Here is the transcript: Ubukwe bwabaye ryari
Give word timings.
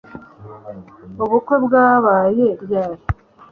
Ubukwe 1.23 1.55
bwabaye 1.65 2.47
ryari 2.63 3.03